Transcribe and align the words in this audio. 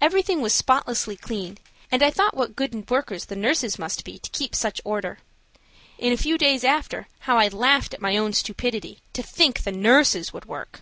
Everything 0.00 0.40
was 0.40 0.54
spotlessly 0.54 1.18
clean 1.18 1.58
and 1.92 2.02
I 2.02 2.10
thought 2.10 2.34
what 2.34 2.56
good 2.56 2.88
workers 2.88 3.26
the 3.26 3.36
nurses 3.36 3.78
must 3.78 4.04
be 4.06 4.18
to 4.18 4.30
keep 4.30 4.54
such 4.54 4.80
order. 4.86 5.18
In 5.98 6.14
a 6.14 6.16
few 6.16 6.38
days 6.38 6.64
after 6.64 7.08
how 7.28 7.36
I 7.36 7.48
laughed 7.48 7.92
at 7.92 8.00
my 8.00 8.16
own 8.16 8.32
stupidity 8.32 9.00
to 9.12 9.22
think 9.22 9.60
the 9.64 9.72
nurses 9.72 10.32
would 10.32 10.46
work. 10.46 10.80